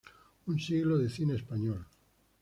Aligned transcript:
Un 0.47 0.57
siglo 0.57 0.97
de 0.97 1.11
cine 1.11 1.35
español. 1.35 1.85